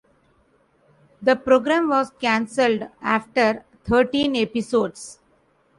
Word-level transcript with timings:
The 1.21 1.35
program 1.35 1.87
was 1.89 2.09
cancelled 2.19 2.87
after 3.03 3.63
thirteen 3.83 4.35
episodes. 4.35 5.19